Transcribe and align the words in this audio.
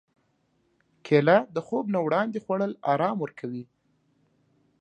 کېله 1.05 1.37
د 1.55 1.57
خوب 1.67 1.85
نه 1.93 1.99
وړاندې 2.05 2.37
خوړل 2.43 2.71
ارام 2.93 3.17
ورکوي. 3.21 3.63